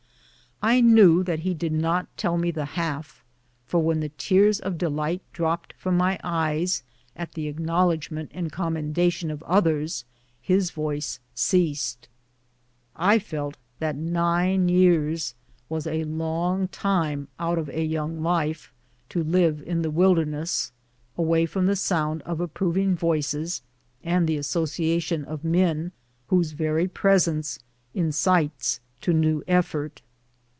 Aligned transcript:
I 0.63 0.79
knew 0.79 1.23
that 1.23 1.39
he 1.39 1.55
did 1.55 1.73
not 1.73 2.05
tell 2.17 2.37
me 2.37 2.51
the 2.51 2.65
half, 2.65 3.25
for 3.65 3.81
when 3.81 3.99
the 3.99 4.09
tears 4.09 4.59
of 4.59 4.77
delight 4.77 5.23
dropped 5.33 5.73
from 5.75 5.97
my 5.97 6.19
eyes 6.23 6.83
at 7.15 7.31
the 7.31 7.47
acknowledgment 7.47 8.29
and 8.31 8.51
commendation 8.51 9.31
of 9.31 9.41
others 9.41 10.05
his 10.39 10.69
voice 10.69 11.19
ceased. 11.33 12.09
I 12.95 13.17
felt 13.17 13.57
that 13.79 13.95
nine 13.95 14.69
years 14.69 15.33
was 15.67 15.87
a 15.87 16.03
long 16.03 16.67
time 16.67 17.27
out 17.39 17.57
of 17.57 17.67
a 17.69 17.83
young 17.83 18.21
life 18.21 18.71
to 19.09 19.23
live 19.23 19.63
in 19.63 19.81
the 19.81 19.89
wilderness, 19.89 20.71
away 21.17 21.47
from 21.47 21.65
the 21.65 21.75
sound 21.75 22.21
of 22.21 22.39
approving 22.39 22.95
voices, 22.95 23.63
and 24.03 24.27
the 24.27 24.37
association 24.37 25.25
of 25.25 25.43
men 25.43 25.91
whose 26.27 26.51
very 26.51 26.87
presence 26.87 27.57
incites 27.95 28.79
to 29.01 29.11
new 29.11 29.43
effort. 29.47 30.03